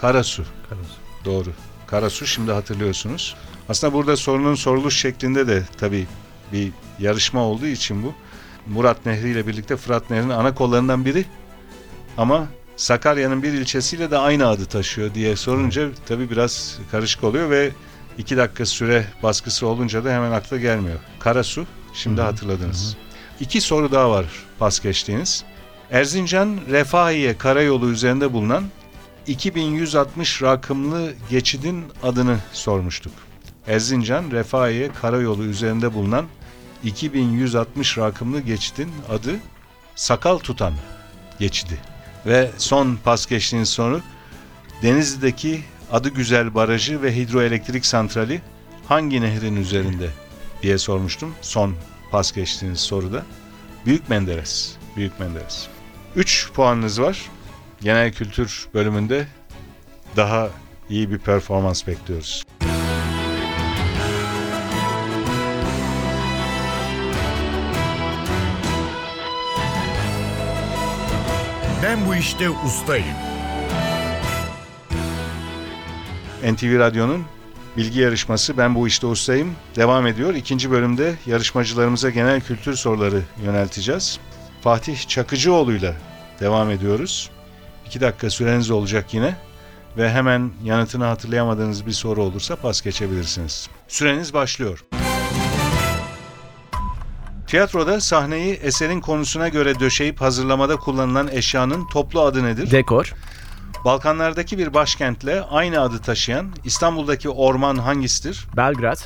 Karasu. 0.02 0.46
Karasu. 0.70 0.94
Doğru. 1.26 1.50
Karasu 1.88 2.28
şimdi 2.28 2.52
hatırlıyorsunuz. 2.52 3.36
Aslında 3.70 3.94
burada 3.94 4.16
sorunun 4.18 4.56
soruluş 4.56 4.98
şeklinde 5.00 5.48
de 5.48 5.64
tabii 5.78 6.08
bir 6.54 6.72
yarışma 7.00 7.42
olduğu 7.44 7.66
için 7.66 8.04
bu. 8.04 8.14
Murat 8.68 9.06
Nehri 9.06 9.30
ile 9.30 9.48
birlikte 9.48 9.78
Fırat 9.78 10.10
Nehri'nin 10.10 10.30
ana 10.30 10.56
kollarından 10.56 11.06
biri 11.06 11.26
ama 12.18 12.48
Sakarya'nın 12.78 13.44
bir 13.44 13.54
ilçesiyle 13.54 14.12
de 14.12 14.18
aynı 14.18 14.48
adı 14.48 14.66
taşıyor 14.66 15.14
diye 15.14 15.36
sorunca 15.36 15.90
tabii 16.08 16.30
biraz 16.30 16.80
karışık 16.92 17.24
oluyor 17.24 17.50
ve 17.50 17.72
iki 18.18 18.38
dakika 18.38 18.66
süre 18.66 19.06
baskısı 19.24 19.68
olunca 19.68 20.06
da 20.06 20.12
hemen 20.14 20.32
akla 20.32 20.58
gelmiyor. 20.58 21.00
Karasu 21.20 21.66
şimdi 21.94 22.22
hatırladınız. 22.22 22.98
İki 23.40 23.62
soru 23.62 23.92
daha 23.92 24.10
var 24.10 24.26
pas 24.60 24.80
geçtiğiniz. 24.80 25.44
Erzincan 25.92 26.60
Refahiye 26.72 27.38
Karayolu 27.38 27.90
üzerinde 27.90 28.34
bulunan 28.34 28.64
2160 29.28 30.42
rakımlı 30.42 31.14
geçidin 31.30 31.84
adını 32.04 32.38
sormuştuk. 32.54 33.14
Erzincan 33.68 34.32
Refahiye 34.32 34.90
Karayolu 35.02 35.44
üzerinde 35.44 35.94
bulunan 35.94 36.26
2160 36.84 37.98
rakımlı 37.98 38.40
geçidin 38.40 38.92
adı 39.10 39.36
Sakal 39.96 40.38
Tutan 40.38 40.74
geçidi. 41.40 41.78
Ve 42.26 42.52
son 42.58 42.98
pas 43.04 43.26
geçtiğiniz 43.26 43.70
soru 43.70 44.02
Denizli'deki 44.82 45.62
adı 45.92 46.10
güzel 46.10 46.56
barajı 46.56 47.02
ve 47.02 47.16
hidroelektrik 47.16 47.86
santrali 47.86 48.42
hangi 48.88 49.22
nehrin 49.22 49.56
üzerinde 49.56 50.10
diye 50.62 50.78
sormuştum 50.78 51.36
son 51.42 51.76
pas 52.16 52.32
geçtiğiniz 52.32 52.80
soruda. 52.80 53.24
Büyük 53.86 54.10
Menderes. 54.10 54.76
Büyük 54.96 55.20
Menderes. 55.20 55.68
3 56.16 56.52
puanınız 56.54 57.02
var. 57.02 57.30
Genel 57.82 58.14
kültür 58.14 58.68
bölümünde 58.74 59.28
daha 60.16 60.50
iyi 60.90 61.12
bir 61.12 61.18
performans 61.18 61.88
bekliyoruz. 61.88 62.44
Ben 71.84 72.06
bu 72.08 72.16
işte 72.16 72.50
ustayım. 72.50 73.16
NTV 76.44 76.80
Radyo'nun 76.80 77.26
bilgi 77.78 78.00
yarışması 78.00 78.58
Ben 78.58 78.76
Bu 78.76 78.88
İşte 78.88 79.08
Ustayım 79.08 79.56
devam 79.76 80.08
ediyor. 80.08 80.34
İkinci 80.34 80.72
bölümde 80.72 81.16
yarışmacılarımıza 81.26 82.10
genel 82.10 82.42
kültür 82.42 82.76
soruları 82.76 83.22
yönelteceğiz. 83.46 84.20
Fatih 84.62 85.08
Çakıcıoğlu'yla 85.08 85.94
devam 86.40 86.72
ediyoruz. 86.72 87.30
İki 87.86 88.02
dakika 88.02 88.30
süreniz 88.30 88.72
olacak 88.72 89.14
yine 89.14 89.36
ve 89.98 90.12
hemen 90.12 90.52
yanıtını 90.64 91.06
hatırlayamadığınız 91.06 91.86
bir 91.86 91.92
soru 91.92 92.24
olursa 92.24 92.56
pas 92.56 92.82
geçebilirsiniz. 92.82 93.70
Süreniz 93.88 94.34
başlıyor. 94.34 94.86
Tiyatroda 97.48 98.02
sahneyi 98.02 98.54
eserin 98.54 99.02
konusuna 99.02 99.48
göre 99.48 99.80
döşeyip 99.80 100.22
hazırlamada 100.22 100.76
kullanılan 100.76 101.28
eşyanın 101.32 101.88
toplu 101.88 102.22
adı 102.22 102.44
nedir? 102.44 102.72
Dekor. 102.72 103.14
Balkanlardaki 103.86 104.58
bir 104.58 104.74
başkentle 104.74 105.42
aynı 105.42 105.82
adı 105.82 106.00
taşıyan 106.00 106.48
İstanbul'daki 106.64 107.30
orman 107.30 107.78
hangisidir? 107.78 108.48
Belgrad. 108.58 108.98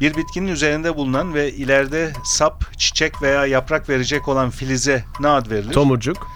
Bir 0.00 0.16
bitkinin 0.16 0.48
üzerinde 0.48 0.96
bulunan 0.96 1.34
ve 1.34 1.52
ileride 1.52 2.12
sap, 2.24 2.78
çiçek 2.78 3.22
veya 3.22 3.46
yaprak 3.46 3.88
verecek 3.88 4.28
olan 4.28 4.50
filize 4.50 5.04
ne 5.20 5.28
ad 5.28 5.50
verilir? 5.50 5.72
Tomurcuk. 5.72 6.30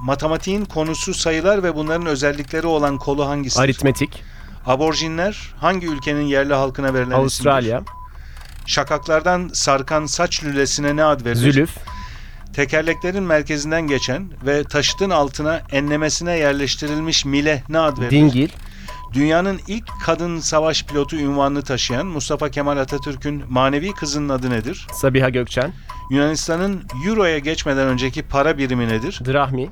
Matematiğin 0.00 0.64
konusu 0.64 1.14
sayılar 1.14 1.62
ve 1.62 1.74
bunların 1.74 2.06
özellikleri 2.06 2.66
olan 2.66 2.98
kolu 2.98 3.28
hangisidir? 3.28 3.62
Aritmetik. 3.62 4.22
Aborjinler 4.66 5.54
hangi 5.60 5.86
ülkenin 5.86 6.24
yerli 6.24 6.54
halkına 6.54 6.94
verilen 6.94 7.14
Avustralya. 7.14 7.78
isimdir? 7.78 7.92
Şakaklardan 8.66 9.50
sarkan 9.52 10.06
saç 10.06 10.44
lülesine 10.44 10.96
ne 10.96 11.04
ad 11.04 11.24
verilir? 11.24 11.52
Zülüf. 11.52 11.70
Tekerleklerin 12.56 13.22
merkezinden 13.22 13.86
geçen 13.86 14.28
ve 14.46 14.64
taşıtın 14.64 15.10
altına 15.10 15.62
enlemesine 15.72 16.38
yerleştirilmiş 16.38 17.24
mile 17.24 17.62
ne 17.68 17.78
ad 17.78 17.98
verilir? 17.98 18.10
Dingil. 18.10 18.48
Dünyanın 19.12 19.60
ilk 19.66 19.84
kadın 20.04 20.38
savaş 20.38 20.84
pilotu 20.84 21.16
ünvanını 21.16 21.62
taşıyan 21.62 22.06
Mustafa 22.06 22.50
Kemal 22.50 22.76
Atatürk'ün 22.76 23.42
manevi 23.48 23.92
kızının 23.92 24.28
adı 24.28 24.50
nedir? 24.50 24.86
Sabiha 24.92 25.28
Gökçen. 25.28 25.72
Yunanistan'ın 26.10 26.82
Euro'ya 27.06 27.38
geçmeden 27.38 27.88
önceki 27.88 28.22
para 28.22 28.58
birimi 28.58 28.88
nedir? 28.88 29.20
Drahmi. 29.26 29.68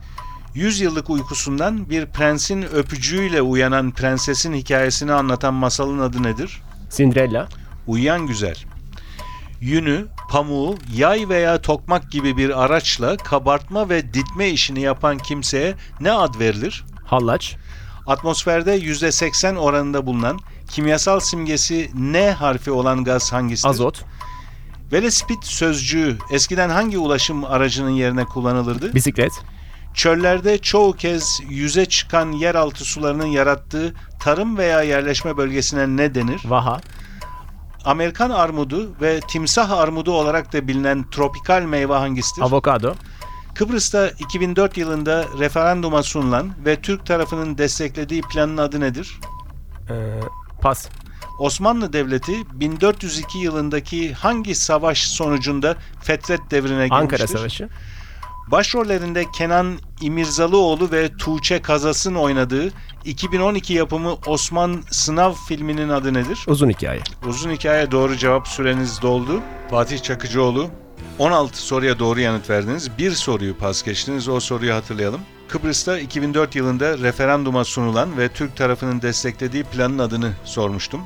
100 0.54 0.80
yıllık 0.80 1.10
uykusundan 1.10 1.90
bir 1.90 2.06
prensin 2.06 2.62
öpücüğüyle 2.62 3.42
uyanan 3.42 3.92
prensesin 3.92 4.54
hikayesini 4.54 5.12
anlatan 5.12 5.54
masalın 5.54 5.98
adı 5.98 6.22
nedir? 6.22 6.62
Cinderella. 6.90 7.48
Uyuyan 7.86 8.26
güzel. 8.26 8.56
Yünü, 9.64 10.06
pamuğu, 10.28 10.76
yay 10.94 11.28
veya 11.28 11.60
tokmak 11.60 12.10
gibi 12.10 12.36
bir 12.36 12.64
araçla 12.64 13.16
kabartma 13.16 13.88
ve 13.88 14.14
ditme 14.14 14.48
işini 14.48 14.80
yapan 14.80 15.18
kimseye 15.18 15.74
ne 16.00 16.12
ad 16.12 16.38
verilir? 16.40 16.84
Hallaç. 17.04 17.56
Atmosferde 18.06 18.78
%80 18.78 19.56
oranında 19.56 20.06
bulunan 20.06 20.38
kimyasal 20.70 21.20
simgesi 21.20 21.90
N 21.94 22.30
harfi 22.30 22.70
olan 22.70 23.04
gaz 23.04 23.32
hangisidir? 23.32 23.68
Azot. 23.68 24.04
Velespit 24.92 25.44
sözcüğü 25.44 26.18
eskiden 26.30 26.68
hangi 26.68 26.98
ulaşım 26.98 27.44
aracının 27.44 27.90
yerine 27.90 28.24
kullanılırdı? 28.24 28.94
Bisiklet. 28.94 29.32
Çöllerde 29.94 30.58
çoğu 30.58 30.92
kez 30.92 31.40
yüze 31.48 31.86
çıkan 31.86 32.32
yeraltı 32.32 32.84
sularının 32.84 33.26
yarattığı 33.26 33.94
tarım 34.20 34.56
veya 34.58 34.82
yerleşme 34.82 35.36
bölgesine 35.36 35.96
ne 35.96 36.14
denir? 36.14 36.42
Vaha. 36.44 36.80
Amerikan 37.84 38.30
armudu 38.30 38.94
ve 39.00 39.20
timsah 39.20 39.70
armudu 39.70 40.12
olarak 40.12 40.52
da 40.52 40.68
bilinen 40.68 41.04
tropikal 41.10 41.62
meyve 41.62 41.94
hangisidir? 41.94 42.42
Avokado. 42.42 42.94
Kıbrıs'ta 43.54 44.08
2004 44.08 44.76
yılında 44.76 45.24
referanduma 45.38 46.02
sunulan 46.02 46.50
ve 46.64 46.80
Türk 46.80 47.06
tarafının 47.06 47.58
desteklediği 47.58 48.22
planın 48.22 48.56
adı 48.56 48.80
nedir? 48.80 49.20
Ee, 49.90 49.94
pas. 50.60 50.88
Osmanlı 51.38 51.92
Devleti 51.92 52.32
1402 52.52 53.38
yılındaki 53.38 54.14
hangi 54.14 54.54
savaş 54.54 55.02
sonucunda 55.02 55.76
Fetret 56.02 56.50
devrine 56.50 56.88
girmiştir? 56.88 56.96
Ankara 56.96 57.26
Savaşı. 57.26 57.68
Başrollerinde 58.46 59.24
Kenan 59.32 59.78
İmirzalıoğlu 60.00 60.92
ve 60.92 61.16
Tuğçe 61.16 61.62
Kazas'ın 61.62 62.14
oynadığı 62.14 62.72
2012 63.04 63.74
yapımı 63.74 64.16
Osman 64.26 64.82
Sınav 64.90 65.32
filminin 65.48 65.88
adı 65.88 66.14
nedir? 66.14 66.44
Uzun 66.46 66.70
hikaye. 66.70 67.00
Uzun 67.28 67.50
hikaye 67.50 67.90
doğru 67.90 68.16
cevap 68.16 68.48
süreniz 68.48 69.02
doldu. 69.02 69.40
Fatih 69.70 70.02
Çakıcıoğlu 70.02 70.70
16 71.18 71.58
soruya 71.62 71.98
doğru 71.98 72.20
yanıt 72.20 72.50
verdiniz. 72.50 72.98
Bir 72.98 73.10
soruyu 73.10 73.58
pas 73.58 73.82
geçtiniz. 73.82 74.28
O 74.28 74.40
soruyu 74.40 74.74
hatırlayalım. 74.74 75.20
Kıbrıs'ta 75.48 75.98
2004 75.98 76.56
yılında 76.56 76.98
referanduma 76.98 77.64
sunulan 77.64 78.18
ve 78.18 78.28
Türk 78.28 78.56
tarafının 78.56 79.02
desteklediği 79.02 79.64
planın 79.64 79.98
adını 79.98 80.32
sormuştum. 80.44 81.00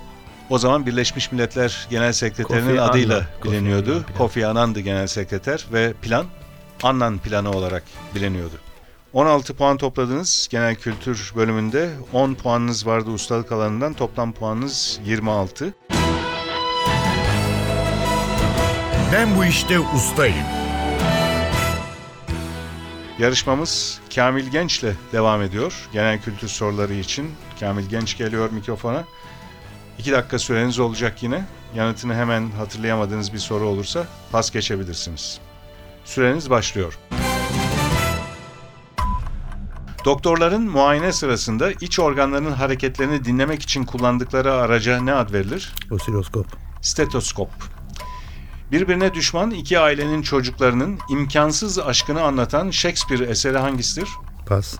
O 0.51 0.59
zaman 0.59 0.87
Birleşmiş 0.87 1.33
Milletler 1.33 1.87
Genel 1.91 2.13
Sekreterinin 2.13 2.69
Kofi 2.69 2.81
adıyla. 2.81 3.27
Kofi 3.41 3.53
biliniyordu. 3.53 3.93
Annan. 3.93 4.05
Kofi 4.19 4.47
Annan'dı 4.47 4.81
Genel 4.81 5.07
Sekreter 5.07 5.67
ve 5.73 5.93
plan 5.93 6.27
Annan 6.83 7.19
planı 7.19 7.51
olarak 7.51 7.83
biliniyordu. 8.15 8.55
16 9.13 9.55
puan 9.55 9.77
topladınız 9.77 10.49
genel 10.51 10.75
kültür 10.75 11.33
bölümünde. 11.37 11.91
10 12.13 12.35
puanınız 12.35 12.87
vardı 12.87 13.11
ustalık 13.11 13.53
alanından. 13.53 13.95
Toplam 13.95 14.33
puanınız 14.33 15.01
26. 15.05 15.75
Ben 19.13 19.37
bu 19.37 19.45
işte 19.45 19.81
ustayım. 19.81 20.47
Yarışmamız 23.19 24.01
Kamil 24.15 24.49
Genç'le 24.49 24.93
devam 25.13 25.43
ediyor. 25.43 25.89
Genel 25.93 26.21
kültür 26.23 26.49
soruları 26.49 26.95
için 26.95 27.31
Kamil 27.61 27.89
Genç 27.89 28.19
geliyor 28.19 28.51
mikrofona. 28.51 29.05
2 29.99 30.13
dakika 30.13 30.39
süreniz 30.39 30.79
olacak 30.79 31.23
yine. 31.23 31.45
Yanıtını 31.75 32.15
hemen 32.15 32.51
hatırlayamadığınız 32.51 33.33
bir 33.33 33.39
soru 33.39 33.67
olursa 33.67 34.07
pas 34.33 34.51
geçebilirsiniz. 34.51 35.41
Süreniz 36.09 36.51
başlıyor. 36.51 36.99
Doktorların 40.05 40.63
muayene 40.63 41.13
sırasında 41.13 41.73
iç 41.73 41.99
organların 41.99 42.53
hareketlerini 42.53 43.25
dinlemek 43.25 43.63
için 43.63 43.85
kullandıkları 43.85 44.53
araca 44.53 45.01
ne 45.01 45.15
ad 45.15 45.33
verilir? 45.33 45.75
Osiloskop. 45.91 46.47
Stetoskop. 46.83 47.49
Birbirine 48.73 49.15
düşman 49.15 49.51
iki 49.51 49.79
ailenin 49.79 50.23
çocuklarının 50.23 50.99
imkansız 51.11 51.79
aşkını 51.79 52.23
anlatan 52.23 52.71
Shakespeare 52.71 53.25
eseri 53.25 53.59
hangisidir? 53.59 54.09
Pas. 54.47 54.79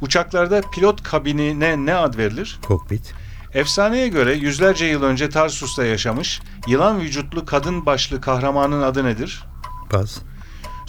Uçaklarda 0.00 0.60
pilot 0.60 1.02
kabinine 1.02 1.86
ne 1.86 1.94
ad 1.94 2.16
verilir? 2.16 2.58
Kokpit. 2.66 3.14
Efsaneye 3.54 4.08
göre 4.08 4.34
yüzlerce 4.34 4.86
yıl 4.86 5.02
önce 5.02 5.28
Tarsus'ta 5.28 5.84
yaşamış 5.84 6.42
yılan 6.66 7.00
vücutlu 7.00 7.44
kadın 7.44 7.86
başlı 7.86 8.20
kahramanın 8.20 8.82
adı 8.82 9.04
nedir? 9.04 9.44
Pas. 9.90 10.18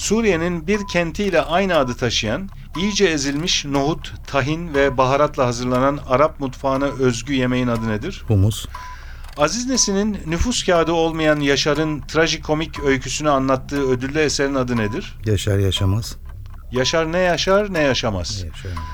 Suriye'nin 0.01 0.67
bir 0.67 0.87
kentiyle 0.87 1.41
aynı 1.41 1.77
adı 1.77 1.93
taşıyan, 1.93 2.49
iyice 2.77 3.05
ezilmiş 3.05 3.65
nohut, 3.65 4.13
tahin 4.27 4.73
ve 4.73 4.97
baharatla 4.97 5.45
hazırlanan 5.45 5.99
Arap 6.07 6.39
mutfağına 6.39 6.85
özgü 6.85 7.33
yemeğin 7.33 7.67
adı 7.67 7.89
nedir? 7.89 8.23
Humus. 8.27 8.65
Aziz 9.37 9.67
Nesin'in 9.67 10.17
nüfus 10.27 10.63
kağıdı 10.65 10.91
olmayan 10.91 11.39
Yaşar'ın 11.39 12.01
trajikomik 12.01 12.79
öyküsünü 12.79 13.29
anlattığı 13.29 13.89
ödüllü 13.89 14.19
eserin 14.19 14.55
adı 14.55 14.77
nedir? 14.77 15.17
Yaşar 15.25 15.57
yaşamaz. 15.57 16.17
Yaşar 16.71 17.11
ne 17.11 17.19
yaşar 17.19 17.73
ne 17.73 17.79
yaşamaz. 17.79 18.43
Yaşar 18.43 18.69
yaşamaz. 18.69 18.89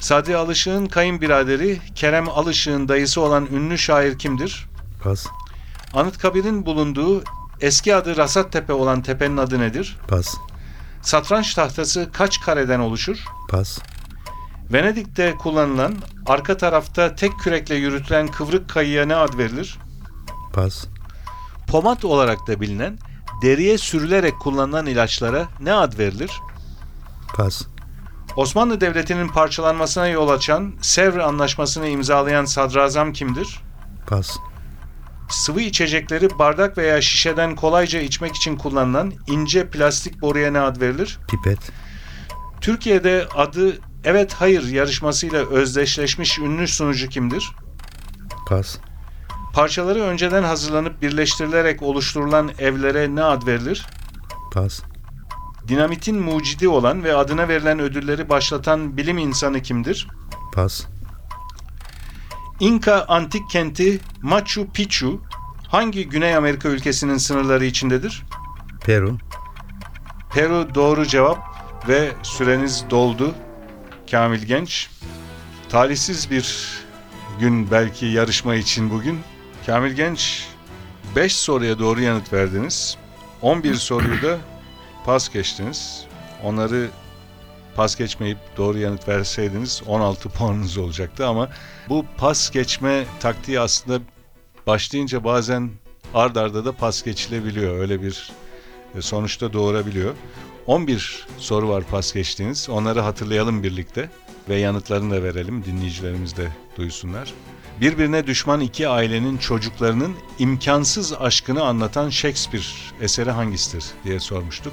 Sadri 0.00 0.36
Alışık'ın 0.36 0.86
kayınbiraderi 0.86 1.78
Kerem 1.94 2.28
Alışık'ın 2.28 2.88
dayısı 2.88 3.20
olan 3.20 3.48
ünlü 3.52 3.78
şair 3.78 4.18
kimdir? 4.18 4.68
Pas. 5.02 5.26
Anıtkabir'in 5.94 6.66
bulunduğu 6.66 7.22
eski 7.60 7.94
adı 7.94 8.16
Rasattepe 8.16 8.72
olan 8.72 9.02
tepenin 9.02 9.36
adı 9.36 9.58
nedir? 9.58 9.98
Pas. 10.08 10.34
Satranç 11.02 11.54
tahtası 11.54 12.08
kaç 12.12 12.40
kareden 12.40 12.80
oluşur? 12.80 13.24
Pas. 13.48 13.78
Venedik'te 14.72 15.34
kullanılan 15.34 15.94
arka 16.26 16.56
tarafta 16.56 17.14
tek 17.14 17.38
kürekle 17.38 17.74
yürütülen 17.74 18.28
kıvrık 18.28 18.68
kayıya 18.68 19.06
ne 19.06 19.16
ad 19.16 19.38
verilir? 19.38 19.78
Pas. 20.52 20.84
Pomat 21.68 22.04
olarak 22.04 22.46
da 22.46 22.60
bilinen 22.60 22.98
deriye 23.42 23.78
sürülerek 23.78 24.40
kullanılan 24.40 24.86
ilaçlara 24.86 25.48
ne 25.60 25.74
ad 25.74 25.98
verilir? 25.98 26.30
Pas. 27.36 27.62
Osmanlı 28.36 28.80
Devleti'nin 28.80 29.28
parçalanmasına 29.28 30.08
yol 30.08 30.28
açan 30.28 30.74
Sevr 30.80 31.18
Anlaşması'nı 31.18 31.88
imzalayan 31.88 32.44
sadrazam 32.44 33.12
kimdir? 33.12 33.60
Pas. 34.06 34.36
Sıvı 35.30 35.60
içecekleri 35.60 36.38
bardak 36.38 36.78
veya 36.78 37.02
şişeden 37.02 37.56
kolayca 37.56 38.00
içmek 38.00 38.36
için 38.36 38.56
kullanılan 38.56 39.12
ince 39.26 39.70
plastik 39.70 40.20
boruya 40.20 40.50
ne 40.50 40.60
ad 40.60 40.80
verilir? 40.80 41.18
Pipet. 41.28 41.58
Türkiye'de 42.60 43.26
adı 43.34 43.78
Evet 44.04 44.32
Hayır 44.32 44.68
yarışmasıyla 44.68 45.46
özdeşleşmiş 45.46 46.38
ünlü 46.38 46.68
sunucu 46.68 47.08
kimdir? 47.08 47.50
Pas. 48.48 48.78
Parçaları 49.54 50.02
önceden 50.02 50.42
hazırlanıp 50.42 51.02
birleştirilerek 51.02 51.82
oluşturulan 51.82 52.50
evlere 52.58 53.14
ne 53.14 53.22
ad 53.22 53.46
verilir? 53.46 53.86
Pas. 54.52 54.82
Dinamitin 55.68 56.20
mucidi 56.20 56.68
olan 56.68 57.04
ve 57.04 57.16
adına 57.16 57.48
verilen 57.48 57.80
ödülleri 57.80 58.28
başlatan 58.28 58.96
bilim 58.96 59.18
insanı 59.18 59.62
kimdir? 59.62 60.08
Pas. 60.54 60.86
İnka 62.60 63.04
antik 63.08 63.50
kenti 63.50 64.00
Machu 64.22 64.70
Picchu 64.70 65.20
hangi 65.68 66.08
Güney 66.08 66.34
Amerika 66.34 66.68
ülkesinin 66.68 67.16
sınırları 67.16 67.64
içindedir? 67.64 68.22
Peru. 68.80 69.18
Peru 70.34 70.74
doğru 70.74 71.06
cevap 71.06 71.38
ve 71.88 72.12
süreniz 72.22 72.84
doldu. 72.90 73.34
Kamil 74.10 74.42
Genç. 74.42 74.90
Talihsiz 75.68 76.30
bir 76.30 76.68
gün 77.40 77.70
belki 77.70 78.06
yarışma 78.06 78.54
için 78.54 78.90
bugün. 78.90 79.20
Kamil 79.66 79.92
Genç 79.92 80.46
5 81.16 81.36
soruya 81.36 81.78
doğru 81.78 82.00
yanıt 82.00 82.32
verdiniz. 82.32 82.96
11 83.42 83.74
soruyu 83.74 84.22
da 84.22 84.38
pas 85.06 85.32
geçtiniz. 85.32 86.04
Onları 86.44 86.90
pas 87.76 87.96
geçmeyip 87.96 88.38
doğru 88.56 88.78
yanıt 88.78 89.08
verseydiniz 89.08 89.82
16 89.86 90.28
puanınız 90.38 90.78
olacaktı 90.78 91.26
ama 91.26 91.48
bu 91.88 92.04
pas 92.16 92.50
geçme 92.50 93.04
taktiği 93.20 93.60
aslında 93.60 94.00
başlayınca 94.66 95.24
bazen 95.24 95.70
ard 96.14 96.36
arda 96.36 96.64
da 96.64 96.72
pas 96.72 97.02
geçilebiliyor. 97.02 97.78
Öyle 97.78 98.02
bir 98.02 98.32
e, 98.94 99.02
sonuçta 99.02 99.52
doğurabiliyor. 99.52 100.14
11 100.66 101.26
soru 101.38 101.68
var 101.68 101.84
pas 101.90 102.12
geçtiğiniz. 102.12 102.68
Onları 102.68 103.00
hatırlayalım 103.00 103.62
birlikte 103.62 104.10
ve 104.48 104.56
yanıtlarını 104.56 105.14
da 105.14 105.22
verelim. 105.22 105.64
Dinleyicilerimiz 105.64 106.36
de 106.36 106.48
duysunlar. 106.76 107.34
Birbirine 107.80 108.26
düşman 108.26 108.60
iki 108.60 108.88
ailenin 108.88 109.38
çocuklarının 109.38 110.16
imkansız 110.38 111.12
aşkını 111.12 111.62
anlatan 111.62 112.10
Shakespeare 112.10 112.64
eseri 113.00 113.30
hangisidir 113.30 113.84
diye 114.04 114.20
sormuştuk. 114.20 114.72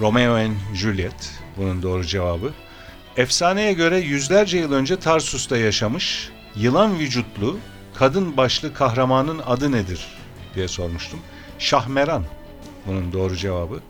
Romeo 0.00 0.34
and 0.34 0.56
Juliet 0.74 1.30
bunun 1.56 1.82
doğru 1.82 2.04
cevabı. 2.04 2.52
Efsaneye 3.16 3.72
göre 3.72 3.98
yüzlerce 3.98 4.58
yıl 4.58 4.72
önce 4.72 4.96
Tarsus'ta 4.96 5.56
yaşamış 5.56 6.30
yılan 6.56 6.98
vücutlu 6.98 7.58
kadın 7.94 8.36
başlı 8.36 8.74
kahramanın 8.74 9.40
adı 9.46 9.72
nedir 9.72 10.06
diye 10.54 10.68
sormuştum. 10.68 11.20
Şahmeran 11.58 12.24
bunun 12.86 13.12
doğru 13.12 13.36
cevabı. 13.36 13.80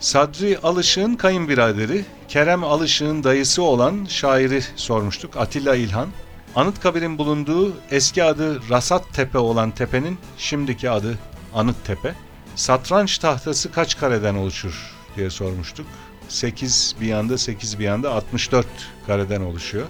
Sadri 0.00 0.58
Alışık'ın 0.62 1.14
kayınbiraderi 1.14 2.04
Kerem 2.28 2.64
Alışık'ın 2.64 3.24
dayısı 3.24 3.62
olan 3.62 4.06
şairi 4.08 4.62
sormuştuk. 4.76 5.36
Atilla 5.36 5.76
İlhan. 5.76 6.08
Anıtkabir'in 6.56 7.18
bulunduğu 7.18 7.72
eski 7.90 8.24
adı 8.24 8.70
Rasat 8.70 9.12
Tepe 9.12 9.38
olan 9.38 9.70
tepenin 9.70 10.18
şimdiki 10.38 10.90
adı 10.90 11.18
Anıt 11.54 11.84
Tepe. 11.84 12.14
Satranç 12.56 13.18
tahtası 13.18 13.72
kaç 13.72 13.98
kareden 13.98 14.34
oluşur 14.34 14.93
diye 15.16 15.30
sormuştuk. 15.30 15.86
8 16.28 16.94
bir 17.00 17.06
yanda 17.06 17.38
8 17.38 17.78
bir 17.78 17.84
yanda 17.84 18.10
64 18.14 18.66
kareden 19.06 19.40
oluşuyor. 19.40 19.86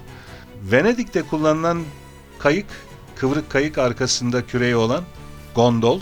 Venedik'te 0.62 1.22
kullanılan 1.22 1.82
kayık, 2.38 2.66
kıvrık 3.16 3.50
kayık 3.50 3.78
arkasında 3.78 4.46
küreği 4.46 4.76
olan 4.76 5.04
gondol. 5.54 6.00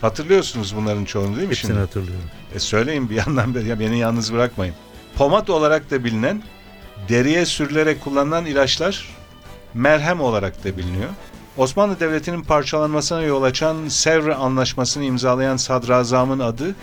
Hatırlıyorsunuz 0.00 0.76
bunların 0.76 1.04
çoğunu 1.04 1.36
değil 1.36 1.48
mi 1.48 1.50
Hepsini 1.50 1.68
şimdi? 1.68 1.80
hatırlıyorum. 1.80 2.24
E 2.54 2.58
söyleyin 2.58 3.10
bir 3.10 3.14
yandan 3.14 3.54
beri, 3.54 3.68
ya 3.68 3.80
beni 3.80 3.98
yalnız 3.98 4.32
bırakmayın. 4.32 4.74
Pomat 5.16 5.50
olarak 5.50 5.90
da 5.90 6.04
bilinen, 6.04 6.42
deriye 7.08 7.46
sürülerek 7.46 8.00
kullanılan 8.04 8.46
ilaçlar 8.46 9.08
merhem 9.74 10.20
olarak 10.20 10.64
da 10.64 10.76
biliniyor. 10.76 11.08
Osmanlı 11.56 12.00
Devleti'nin 12.00 12.42
parçalanmasına 12.42 13.22
yol 13.22 13.42
açan 13.42 13.88
Sevr 13.88 14.28
Anlaşması'nı 14.28 15.04
imzalayan 15.04 15.56
sadrazamın 15.56 16.38
adı 16.38 16.74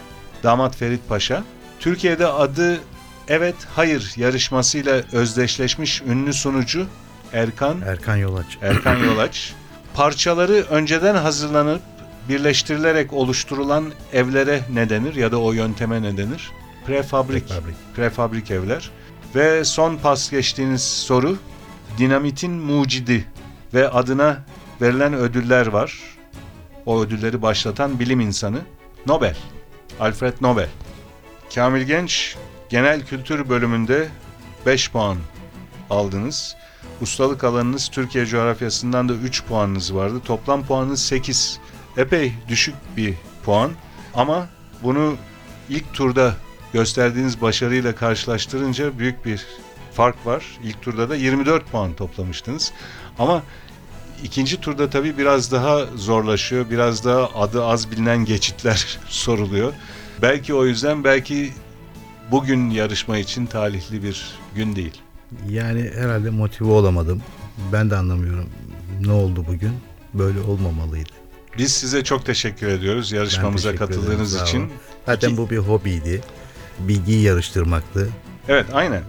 Damat 0.43 0.75
Ferit 0.75 1.09
Paşa. 1.09 1.43
Türkiye'de 1.79 2.27
adı 2.27 2.79
Evet 3.27 3.55
Hayır 3.75 4.13
yarışmasıyla 4.17 5.03
özdeşleşmiş 5.11 6.01
ünlü 6.01 6.33
sunucu 6.33 6.87
Erkan 7.33 7.81
Erkan 7.81 8.15
Yolaç. 8.15 8.57
Erkan 8.61 8.95
Yolaç. 9.05 9.53
Parçaları 9.93 10.53
önceden 10.53 11.15
hazırlanıp 11.15 11.81
birleştirilerek 12.29 13.13
oluşturulan 13.13 13.91
evlere 14.13 14.61
ne 14.73 14.89
denir 14.89 15.15
ya 15.15 15.31
da 15.31 15.37
o 15.41 15.51
yönteme 15.51 16.01
ne 16.01 16.17
denir? 16.17 16.51
Prefabrik. 16.85 17.47
Prefabrik. 17.47 17.75
Prefabrik 17.95 18.51
evler. 18.51 18.91
Ve 19.35 19.65
son 19.65 19.95
pas 19.95 20.31
geçtiğiniz 20.31 20.83
soru 20.83 21.37
dinamitin 21.97 22.51
mucidi 22.51 23.25
ve 23.73 23.89
adına 23.89 24.37
verilen 24.81 25.13
ödüller 25.13 25.67
var. 25.67 25.99
O 26.85 27.01
ödülleri 27.01 27.41
başlatan 27.41 27.99
bilim 27.99 28.19
insanı 28.19 28.59
Nobel. 29.05 29.37
Alfred 29.99 30.33
Nobel. 30.41 30.69
Kamil 31.55 31.81
Genç 31.81 32.35
genel 32.69 33.05
kültür 33.05 33.49
bölümünde 33.49 34.07
5 34.65 34.91
puan 34.91 35.17
aldınız. 35.89 36.55
Ustalık 37.01 37.43
alanınız 37.43 37.87
Türkiye 37.87 38.25
coğrafyasından 38.25 39.09
da 39.09 39.13
3 39.13 39.43
puanınız 39.43 39.95
vardı. 39.95 40.21
Toplam 40.25 40.65
puanınız 40.65 41.01
8. 41.05 41.59
Epey 41.97 42.33
düşük 42.47 42.75
bir 42.97 43.13
puan 43.45 43.71
ama 44.15 44.49
bunu 44.83 45.15
ilk 45.69 45.93
turda 45.93 46.35
gösterdiğiniz 46.73 47.41
başarıyla 47.41 47.95
karşılaştırınca 47.95 48.99
büyük 48.99 49.25
bir 49.25 49.45
fark 49.93 50.25
var. 50.25 50.45
İlk 50.63 50.81
turda 50.81 51.09
da 51.09 51.15
24 51.15 51.71
puan 51.71 51.93
toplamıştınız. 51.93 52.71
Ama 53.19 53.43
ikinci 54.23 54.61
turda 54.61 54.89
tabii 54.89 55.17
biraz 55.17 55.51
daha 55.51 55.85
zorlaşıyor. 55.85 56.69
Biraz 56.69 57.05
daha 57.05 57.29
adı 57.41 57.65
az 57.65 57.91
bilinen 57.91 58.25
geçitler 58.25 58.99
soruluyor. 59.07 59.73
Belki 60.21 60.53
o 60.53 60.65
yüzden 60.65 61.03
belki 61.03 61.51
bugün 62.31 62.69
yarışma 62.69 63.17
için 63.17 63.45
talihli 63.45 64.03
bir 64.03 64.25
gün 64.55 64.75
değil. 64.75 65.01
Yani 65.49 65.91
herhalde 65.95 66.29
motive 66.29 66.69
olamadım. 66.71 67.21
Ben 67.73 67.89
de 67.89 67.95
anlamıyorum 67.95 68.49
ne 69.05 69.11
oldu 69.11 69.45
bugün. 69.47 69.71
Böyle 70.13 70.39
olmamalıydı. 70.39 71.09
Biz 71.57 71.71
size 71.71 72.03
çok 72.03 72.25
teşekkür 72.25 72.67
ediyoruz 72.67 73.11
yarışmamıza 73.11 73.71
teşekkür 73.71 73.85
ederim, 73.85 74.01
katıldığınız 74.01 74.33
sağ 74.37 74.43
için. 74.43 74.71
Zaten 75.05 75.27
İki- 75.29 75.37
bu 75.37 75.49
bir 75.49 75.57
hobiydi. 75.57 76.21
Bilgiyi 76.79 77.21
yarıştırmaktı. 77.21 78.09
Evet 78.47 78.65
aynen. 78.73 79.01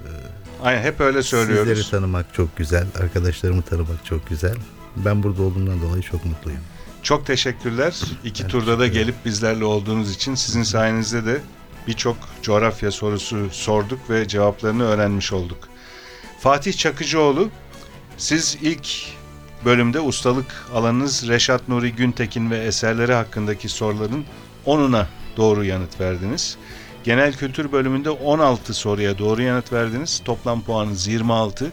Aynen 0.63 0.83
hep 0.83 1.01
öyle 1.01 1.23
söylüyoruz. 1.23 1.69
Sizleri 1.69 1.91
tanımak 1.91 2.35
çok 2.35 2.57
güzel. 2.57 2.87
Arkadaşlarımı 3.01 3.63
tanımak 3.63 4.05
çok 4.05 4.29
güzel. 4.29 4.55
Ben 4.97 5.23
burada 5.23 5.43
olduğumdan 5.43 5.83
dolayı 5.83 6.03
çok 6.03 6.25
mutluyum. 6.25 6.61
Çok 7.03 7.27
teşekkürler. 7.27 8.01
İki 8.25 8.43
Ben 8.45 8.49
turda 8.49 8.79
da 8.79 8.87
gelip 8.87 9.25
bizlerle 9.25 9.65
olduğunuz 9.65 10.15
için 10.15 10.35
sizin 10.35 10.63
sayenizde 10.63 11.27
de 11.27 11.41
birçok 11.87 12.17
coğrafya 12.43 12.91
sorusu 12.91 13.51
sorduk 13.51 14.11
ve 14.11 14.29
cevaplarını 14.29 14.85
öğrenmiş 14.85 15.33
olduk. 15.33 15.69
Fatih 16.41 16.73
Çakıcıoğlu, 16.73 17.49
siz 18.17 18.59
ilk 18.63 18.89
bölümde 19.65 20.01
ustalık 20.01 20.67
alanınız 20.75 21.29
Reşat 21.29 21.69
Nuri 21.69 21.93
Güntekin 21.93 22.51
ve 22.51 22.59
eserleri 22.59 23.13
hakkındaki 23.13 23.69
soruların 23.69 24.25
10'una 24.67 25.07
doğru 25.37 25.65
yanıt 25.65 26.01
verdiniz. 26.01 26.57
Genel 27.05 27.33
kültür 27.33 27.73
bölümünde 27.73 28.11
16 28.11 28.75
soruya 28.75 29.19
doğru 29.19 29.43
yanıt 29.43 29.73
verdiniz. 29.73 30.23
Toplam 30.25 30.63
puanınız 30.63 31.07
26. 31.07 31.73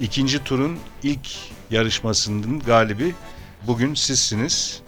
İkinci 0.00 0.44
turun 0.44 0.78
ilk 1.02 1.28
yarışmasının 1.70 2.60
galibi 2.60 3.14
bugün 3.66 3.94
sizsiniz. 3.94 4.82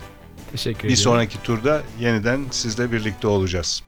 Teşekkür 0.52 0.78
Bir 0.78 0.84
ediyorum. 0.84 1.02
sonraki 1.02 1.42
turda 1.42 1.82
yeniden 2.00 2.40
sizle 2.50 2.92
birlikte 2.92 3.28
olacağız. 3.28 3.82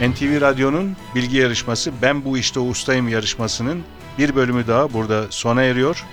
NTV 0.00 0.40
Radyo'nun 0.40 0.96
bilgi 1.14 1.36
yarışması 1.36 1.92
Ben 2.02 2.24
Bu 2.24 2.38
İşte 2.38 2.60
Ustayım 2.60 3.08
yarışmasının 3.08 3.82
bir 4.18 4.34
bölümü 4.34 4.66
daha 4.66 4.92
burada 4.92 5.24
sona 5.30 5.62
eriyor. 5.62 6.04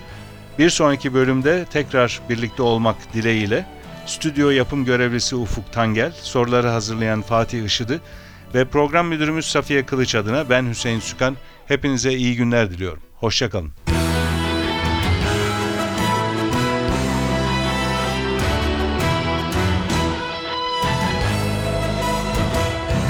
Bir 0.59 0.69
sonraki 0.69 1.13
bölümde 1.13 1.65
tekrar 1.65 2.21
birlikte 2.29 2.63
olmak 2.63 3.13
dileğiyle 3.13 3.65
stüdyo 4.05 4.49
yapım 4.49 4.85
görevlisi 4.85 5.35
Ufuk 5.35 5.73
Tangel, 5.73 6.11
soruları 6.21 6.67
hazırlayan 6.67 7.21
Fatih 7.21 7.65
Işıdı 7.65 8.01
ve 8.53 8.65
program 8.65 9.07
müdürümüz 9.07 9.45
Safiye 9.45 9.85
Kılıç 9.85 10.15
adına 10.15 10.49
ben 10.49 10.69
Hüseyin 10.69 10.99
Sükan 10.99 11.37
hepinize 11.67 12.13
iyi 12.13 12.35
günler 12.35 12.71
diliyorum. 12.71 13.03
Hoşçakalın. 13.15 13.71